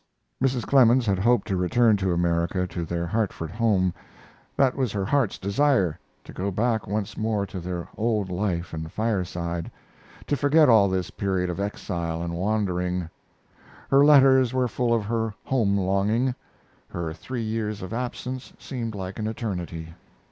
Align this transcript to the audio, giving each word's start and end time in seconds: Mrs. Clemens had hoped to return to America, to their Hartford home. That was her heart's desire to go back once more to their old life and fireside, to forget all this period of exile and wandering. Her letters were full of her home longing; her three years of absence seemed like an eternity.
Mrs. 0.41 0.65
Clemens 0.65 1.05
had 1.05 1.19
hoped 1.19 1.47
to 1.49 1.55
return 1.55 1.95
to 1.97 2.11
America, 2.11 2.65
to 2.65 2.85
their 2.85 3.05
Hartford 3.05 3.51
home. 3.51 3.93
That 4.57 4.75
was 4.75 4.91
her 4.93 5.05
heart's 5.05 5.37
desire 5.37 5.99
to 6.23 6.33
go 6.33 6.49
back 6.49 6.87
once 6.87 7.15
more 7.17 7.45
to 7.45 7.59
their 7.59 7.87
old 7.95 8.31
life 8.31 8.73
and 8.73 8.91
fireside, 8.91 9.69
to 10.25 10.35
forget 10.35 10.67
all 10.69 10.89
this 10.89 11.11
period 11.11 11.51
of 11.51 11.59
exile 11.59 12.23
and 12.23 12.33
wandering. 12.33 13.11
Her 13.91 14.03
letters 14.03 14.55
were 14.55 14.67
full 14.67 14.91
of 14.91 15.05
her 15.05 15.35
home 15.43 15.77
longing; 15.77 16.33
her 16.87 17.13
three 17.13 17.43
years 17.43 17.83
of 17.83 17.93
absence 17.93 18.53
seemed 18.57 18.95
like 18.95 19.19
an 19.19 19.27
eternity. 19.27 19.93